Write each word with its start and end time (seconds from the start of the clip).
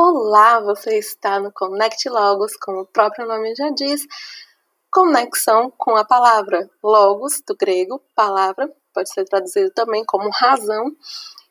Olá, 0.00 0.60
você 0.60 0.96
está 0.96 1.40
no 1.40 1.50
Connect 1.50 2.08
Logos, 2.08 2.56
como 2.56 2.82
o 2.82 2.86
próprio 2.86 3.26
nome 3.26 3.52
já 3.56 3.68
diz, 3.70 4.06
conexão 4.92 5.72
com 5.76 5.96
a 5.96 6.04
palavra. 6.04 6.70
Logos, 6.80 7.42
do 7.44 7.56
grego, 7.56 8.00
palavra, 8.14 8.72
pode 8.94 9.12
ser 9.12 9.24
traduzido 9.24 9.72
também 9.72 10.04
como 10.04 10.30
razão. 10.30 10.96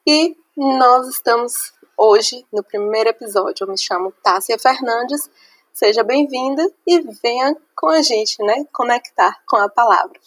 E 0.07 0.33
nós 0.55 1.09
estamos 1.09 1.73
hoje 1.97 2.47
no 2.49 2.63
primeiro 2.63 3.09
episódio. 3.09 3.65
Eu 3.65 3.67
me 3.67 3.77
chamo 3.77 4.13
Tássia 4.23 4.57
Fernandes. 4.57 5.29
Seja 5.73 6.01
bem-vinda 6.01 6.71
e 6.87 7.01
venha 7.21 7.53
com 7.75 7.89
a 7.89 8.01
gente, 8.01 8.41
né? 8.41 8.65
Conectar 8.71 9.43
com 9.45 9.57
a 9.57 9.67
palavra. 9.67 10.17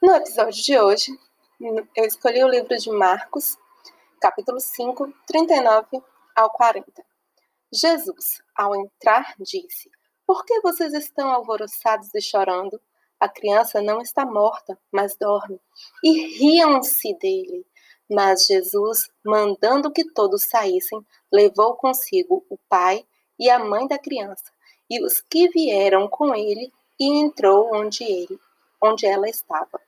No 0.00 0.14
episódio 0.14 0.62
de 0.62 0.78
hoje, 0.78 1.18
eu 1.96 2.04
escolhi 2.04 2.44
o 2.44 2.48
livro 2.48 2.76
de 2.76 2.90
Marcos, 2.92 3.58
capítulo 4.22 4.60
5, 4.60 5.12
39 5.26 6.00
ao 6.36 6.48
40. 6.50 7.04
Jesus, 7.72 8.40
ao 8.54 8.76
entrar, 8.76 9.34
disse: 9.40 9.90
Por 10.24 10.44
que 10.44 10.60
vocês 10.60 10.94
estão 10.94 11.32
alvoroçados 11.32 12.14
e 12.14 12.22
chorando? 12.22 12.80
A 13.18 13.28
criança 13.28 13.82
não 13.82 14.00
está 14.00 14.24
morta, 14.24 14.78
mas 14.92 15.16
dorme. 15.16 15.60
E 16.04 16.38
riam-se 16.38 17.12
dele. 17.18 17.66
Mas 18.08 18.44
Jesus, 18.46 19.10
mandando 19.24 19.90
que 19.90 20.04
todos 20.04 20.44
saíssem, 20.44 21.04
levou 21.32 21.74
consigo 21.74 22.46
o 22.48 22.56
pai 22.68 23.04
e 23.36 23.50
a 23.50 23.58
mãe 23.58 23.88
da 23.88 23.98
criança 23.98 24.52
e 24.88 25.04
os 25.04 25.20
que 25.20 25.48
vieram 25.48 26.06
com 26.06 26.32
ele 26.32 26.72
e 27.00 27.18
entrou 27.18 27.74
onde 27.74 28.04
ele, 28.04 28.38
onde 28.80 29.04
ela 29.04 29.28
estava 29.28 29.80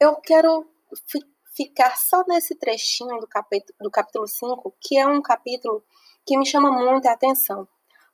eu 0.00 0.16
quero 0.16 0.66
ficar 1.60 1.94
só 1.98 2.24
nesse 2.26 2.54
trechinho 2.54 3.20
do 3.20 3.26
capítulo, 3.26 3.76
do 3.82 3.90
capítulo 3.90 4.26
5, 4.26 4.74
que 4.80 4.96
é 4.96 5.06
um 5.06 5.20
capítulo 5.20 5.84
que 6.24 6.38
me 6.38 6.46
chama 6.46 6.70
muita 6.70 7.12
atenção. 7.12 7.68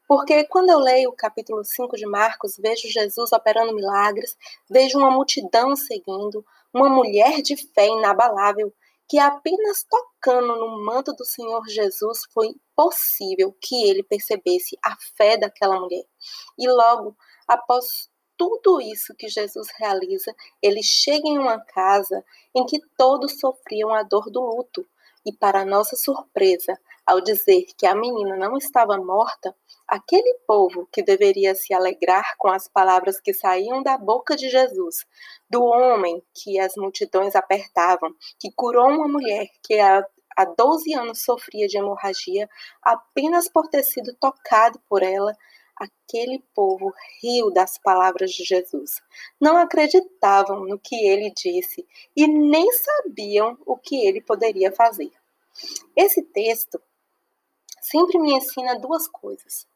Porque 0.09 0.45
quando 0.47 0.71
eu 0.71 0.81
leio 0.81 1.11
o 1.11 1.17
capítulo 1.17 1.65
5 1.65 1.97
de 1.97 2.07
Marcos, 2.07 2.57
vejo 2.57 2.89
Jesus 2.89 3.31
operando 3.31 3.73
milagres, 3.73 4.37
vejo 4.69 4.99
uma 4.99 5.13
multidão 5.13 5.77
seguindo, 5.77 6.45
uma 6.75 6.89
mulher 6.89 7.41
de 7.41 7.57
fé 7.57 7.87
inabalável, 7.87 8.75
que 9.09 9.17
apenas 9.17 9.85
tocando 9.89 10.57
no 10.57 10.85
manto 10.85 11.13
do 11.13 11.25
Senhor 11.25 11.63
Jesus 11.69 12.23
foi 12.35 12.53
possível 12.75 13.57
que 13.61 13.89
ele 13.89 14.03
percebesse 14.03 14.77
a 14.85 14.97
fé 15.17 15.37
daquela 15.37 15.79
mulher. 15.79 16.05
E 16.59 16.69
logo 16.69 17.17
após 17.47 18.11
tudo 18.37 18.81
isso 18.81 19.15
que 19.15 19.29
Jesus 19.29 19.69
realiza, 19.79 20.35
ele 20.63 20.83
chega 20.83 21.27
em 21.27 21.39
uma 21.39 21.61
casa 21.61 22.25
em 22.55 22.65
que 22.67 22.81
todos 22.97 23.39
sofriam 23.39 23.95
a 23.95 24.03
dor 24.03 24.31
do 24.31 24.41
luto. 24.41 24.87
E, 25.25 25.33
para 25.33 25.65
nossa 25.65 25.97
surpresa, 25.97 26.79
ao 27.05 27.21
dizer 27.21 27.67
que 27.77 27.85
a 27.85 27.97
menina 27.97 28.37
não 28.37 28.57
estava 28.57 28.97
morta, 28.97 29.55
aquele 29.87 30.35
povo 30.47 30.89
que 30.93 31.03
deveria 31.03 31.55
se 31.55 31.73
alegrar 31.73 32.37
com 32.37 32.49
as 32.49 32.69
palavras 32.69 33.21
que 33.21 33.33
saíam 33.33 33.83
da 33.83 33.97
boca 33.97 34.37
de 34.37 34.49
Jesus, 34.49 35.07
do 35.49 35.65
homem 35.65 36.23
que 36.35 36.59
as 36.59 36.75
multidões 36.77 37.37
apertavam, 37.37 38.13
que 38.39 38.51
curou 38.53 38.89
uma 38.89 39.09
mulher 39.09 39.49
que 39.63 39.79
há, 39.79 40.05
há 40.37 40.45
12 40.45 40.95
anos 40.95 41.23
sofria 41.23 41.69
de 41.69 41.79
hemorragia 41.79 42.49
apenas 42.83 43.49
por 43.49 43.69
ter 43.69 43.85
sido 43.85 44.15
tocado 44.15 44.81
por 44.89 45.03
ela, 45.03 45.33
Aquele 45.77 46.43
povo 46.55 46.93
riu 47.23 47.51
das 47.51 47.77
palavras 47.77 48.33
de 48.33 48.45
Jesus. 48.45 49.03
Não 49.41 49.57
acreditavam 49.57 50.65
no 50.65 50.79
que 50.79 50.97
ele 51.07 51.31
disse 51.31 51.87
e 52.17 52.27
nem 52.27 52.67
sabiam 52.73 53.59
o 53.67 53.77
que 53.77 54.07
ele 54.07 54.21
poderia 54.21 54.73
fazer. 54.73 55.13
Esse 55.95 56.23
texto 56.23 56.81
sempre 57.81 58.19
me 58.19 58.33
ensina 58.33 58.79
duas 58.79 59.07
coisas. 59.07 59.67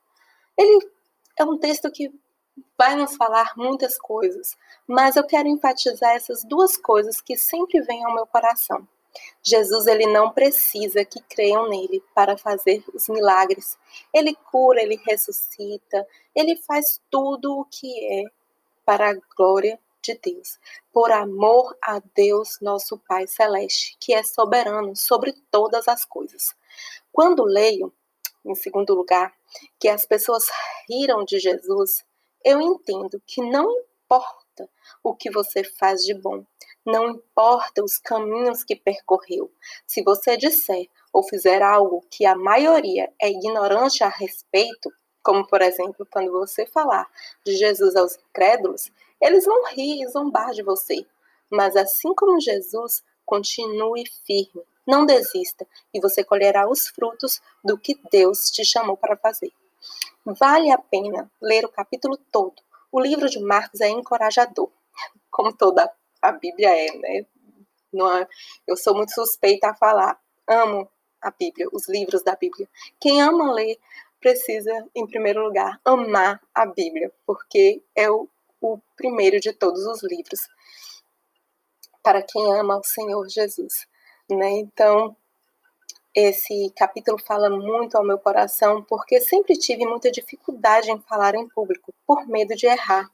Ele 0.56 0.90
é 1.38 1.44
um 1.44 1.58
texto 1.58 1.90
que 1.90 2.12
vai 2.76 2.94
nos 2.96 3.16
falar 3.16 3.52
muitas 3.56 3.98
coisas, 3.98 4.56
mas 4.86 5.16
eu 5.16 5.26
quero 5.26 5.48
enfatizar 5.48 6.14
essas 6.14 6.44
duas 6.44 6.76
coisas 6.76 7.20
que 7.20 7.36
sempre 7.36 7.80
vêm 7.82 8.04
ao 8.04 8.14
meu 8.14 8.26
coração. 8.26 8.86
Jesus 9.42 9.86
ele 9.86 10.06
não 10.06 10.30
precisa 10.30 11.04
que 11.04 11.20
creiam 11.22 11.68
nele 11.68 12.02
para 12.14 12.36
fazer 12.36 12.84
os 12.92 13.08
milagres. 13.08 13.78
Ele 14.12 14.34
cura, 14.34 14.82
ele 14.82 15.00
ressuscita, 15.06 16.06
ele 16.34 16.56
faz 16.56 17.00
tudo 17.10 17.58
o 17.58 17.64
que 17.64 18.04
é 18.04 18.24
para 18.84 19.10
a 19.10 19.18
glória 19.36 19.78
de 20.02 20.14
Deus, 20.14 20.58
por 20.92 21.12
amor 21.12 21.76
a 21.82 22.00
Deus, 22.14 22.58
nosso 22.60 22.98
Pai 22.98 23.26
celeste, 23.26 23.96
que 24.00 24.14
é 24.14 24.22
soberano 24.22 24.96
sobre 24.96 25.34
todas 25.50 25.86
as 25.88 26.04
coisas. 26.04 26.54
Quando 27.12 27.44
leio, 27.44 27.92
em 28.44 28.54
segundo 28.54 28.94
lugar, 28.94 29.34
que 29.78 29.88
as 29.88 30.06
pessoas 30.06 30.46
riram 30.88 31.24
de 31.24 31.38
Jesus, 31.38 32.04
eu 32.44 32.60
entendo 32.60 33.20
que 33.26 33.42
não 33.42 33.70
importa 34.04 34.49
o 35.02 35.14
que 35.14 35.30
você 35.30 35.62
faz 35.64 36.02
de 36.04 36.14
bom, 36.14 36.44
não 36.84 37.10
importa 37.10 37.84
os 37.84 37.98
caminhos 37.98 38.64
que 38.64 38.74
percorreu. 38.74 39.50
Se 39.86 40.02
você 40.02 40.36
disser 40.36 40.88
ou 41.12 41.22
fizer 41.22 41.62
algo 41.62 42.04
que 42.10 42.24
a 42.24 42.34
maioria 42.34 43.12
é 43.20 43.30
ignorante 43.30 44.02
a 44.02 44.08
respeito, 44.08 44.90
como 45.22 45.46
por 45.46 45.60
exemplo 45.60 46.06
quando 46.10 46.32
você 46.32 46.66
falar 46.66 47.06
de 47.44 47.54
Jesus 47.54 47.94
aos 47.96 48.16
incrédulos, 48.16 48.90
eles 49.20 49.44
vão 49.44 49.66
rir 49.66 50.02
e 50.02 50.08
zombar 50.08 50.52
de 50.52 50.62
você. 50.62 51.06
Mas 51.50 51.76
assim 51.76 52.14
como 52.14 52.40
Jesus, 52.40 53.02
continue 53.26 54.04
firme, 54.26 54.62
não 54.86 55.04
desista 55.04 55.66
e 55.92 56.00
você 56.00 56.24
colherá 56.24 56.68
os 56.68 56.88
frutos 56.88 57.40
do 57.62 57.76
que 57.76 58.00
Deus 58.10 58.50
te 58.50 58.64
chamou 58.64 58.96
para 58.96 59.16
fazer. 59.16 59.52
Vale 60.24 60.70
a 60.70 60.78
pena 60.78 61.30
ler 61.40 61.64
o 61.64 61.68
capítulo 61.68 62.16
todo. 62.30 62.54
O 62.92 63.00
livro 63.00 63.28
de 63.28 63.38
Marcos 63.40 63.80
é 63.80 63.88
encorajador, 63.88 64.70
como 65.30 65.52
toda 65.52 65.92
a 66.20 66.32
Bíblia 66.32 66.70
é, 66.70 66.96
né? 66.96 67.26
É, 67.92 68.28
eu 68.66 68.76
sou 68.76 68.94
muito 68.94 69.12
suspeita 69.12 69.70
a 69.70 69.74
falar. 69.74 70.20
Amo 70.46 70.88
a 71.20 71.30
Bíblia, 71.30 71.68
os 71.72 71.88
livros 71.88 72.22
da 72.22 72.34
Bíblia. 72.34 72.68
Quem 72.98 73.20
ama 73.20 73.52
ler 73.52 73.78
precisa, 74.20 74.86
em 74.94 75.06
primeiro 75.06 75.42
lugar, 75.42 75.80
amar 75.84 76.40
a 76.54 76.66
Bíblia, 76.66 77.12
porque 77.26 77.82
é 77.94 78.10
o, 78.10 78.28
o 78.60 78.78
primeiro 78.96 79.40
de 79.40 79.52
todos 79.52 79.84
os 79.86 80.02
livros 80.02 80.48
para 82.02 82.22
quem 82.22 82.42
ama 82.58 82.78
o 82.78 82.84
Senhor 82.84 83.28
Jesus, 83.28 83.86
né? 84.28 84.50
Então, 84.52 85.16
esse 86.14 86.72
capítulo 86.76 87.18
fala 87.18 87.48
muito 87.48 87.96
ao 87.96 88.04
meu 88.04 88.18
coração 88.18 88.82
porque 88.82 89.20
sempre 89.20 89.56
tive 89.56 89.86
muita 89.86 90.10
dificuldade 90.10 90.90
em 90.90 91.00
falar 91.02 91.34
em 91.34 91.48
público 91.48 91.94
por 92.06 92.26
medo 92.26 92.54
de 92.56 92.66
errar. 92.66 93.08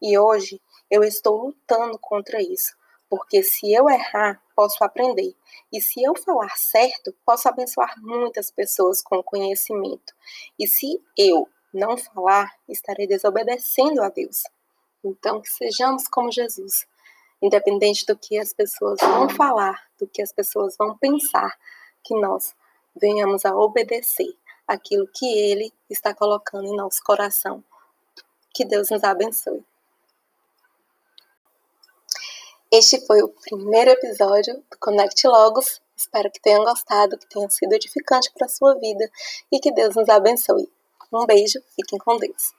E 0.00 0.16
hoje 0.18 0.60
eu 0.90 1.02
estou 1.02 1.46
lutando 1.46 1.98
contra 1.98 2.40
isso, 2.40 2.76
porque 3.10 3.42
se 3.42 3.72
eu 3.72 3.88
errar, 3.90 4.40
posso 4.54 4.84
aprender. 4.84 5.34
E 5.72 5.80
se 5.80 6.02
eu 6.02 6.14
falar 6.16 6.56
certo, 6.56 7.12
posso 7.24 7.48
abençoar 7.48 7.94
muitas 8.00 8.50
pessoas 8.50 9.02
com 9.02 9.22
conhecimento. 9.22 10.14
E 10.58 10.68
se 10.68 11.02
eu 11.18 11.48
não 11.74 11.96
falar, 11.96 12.54
estarei 12.68 13.06
desobedecendo 13.08 14.02
a 14.02 14.08
Deus. 14.08 14.44
Então, 15.04 15.42
sejamos 15.44 16.06
como 16.08 16.30
Jesus. 16.30 16.86
Independente 17.42 18.06
do 18.06 18.16
que 18.16 18.38
as 18.38 18.54
pessoas 18.54 18.98
vão 19.00 19.28
falar, 19.28 19.82
do 19.98 20.06
que 20.06 20.22
as 20.22 20.32
pessoas 20.32 20.74
vão 20.78 20.96
pensar, 20.96 21.54
que 22.06 22.14
nós 22.14 22.54
venhamos 22.94 23.44
a 23.44 23.54
obedecer 23.54 24.34
aquilo 24.66 25.08
que 25.12 25.26
Ele 25.26 25.72
está 25.90 26.14
colocando 26.14 26.66
em 26.66 26.76
nosso 26.76 27.02
coração. 27.02 27.62
Que 28.54 28.64
Deus 28.64 28.88
nos 28.90 29.04
abençoe. 29.04 29.64
Este 32.70 33.04
foi 33.06 33.22
o 33.22 33.28
primeiro 33.28 33.90
episódio 33.90 34.54
do 34.70 34.78
Connect 34.78 35.26
Logos. 35.26 35.80
Espero 35.96 36.30
que 36.30 36.40
tenham 36.40 36.64
gostado, 36.64 37.16
que 37.16 37.28
tenha 37.28 37.48
sido 37.48 37.72
edificante 37.72 38.30
para 38.32 38.46
a 38.46 38.50
sua 38.50 38.74
vida 38.74 39.08
e 39.52 39.60
que 39.60 39.72
Deus 39.72 39.94
nos 39.94 40.08
abençoe. 40.08 40.70
Um 41.12 41.24
beijo, 41.24 41.60
fiquem 41.74 41.98
com 41.98 42.16
Deus. 42.18 42.52